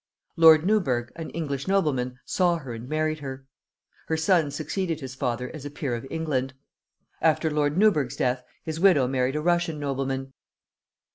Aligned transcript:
Lord 0.35 0.65
Newburgh, 0.65 1.11
an 1.15 1.29
English 1.29 1.67
nobleman, 1.67 2.17
saw 2.25 2.55
her 2.57 2.73
and 2.73 2.89
married 2.89 3.19
her. 3.19 3.45
Her 4.07 4.17
son 4.17 4.49
succeeded 4.49 4.99
his 4.99 5.13
father 5.13 5.51
as 5.53 5.63
a 5.63 5.69
peer 5.69 5.93
of 5.93 6.07
England. 6.09 6.55
After 7.21 7.51
Lord 7.51 7.77
Newburgh's 7.77 8.15
death 8.15 8.43
his 8.63 8.79
widow 8.79 9.07
married 9.07 9.35
a 9.35 9.41
Russian 9.41 9.77
nobleman. 9.79 10.33